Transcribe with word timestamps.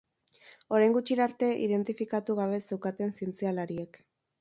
Orain 0.77 0.95
gutxira 0.95 1.27
arte, 1.29 1.51
identifikatu 1.67 2.39
gabe 2.43 2.61
zeukaten 2.67 3.17
zientzialariek. 3.19 4.05